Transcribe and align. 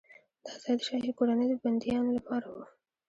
دا 0.45 0.53
ځای 0.63 0.75
د 0.77 0.81
شاهي 0.87 1.11
کورنۍ 1.17 1.47
د 1.49 1.53
بندیانو 1.63 2.11
لپاره 2.17 2.47
و. 2.53 2.57